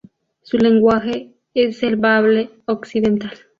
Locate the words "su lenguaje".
0.41-1.29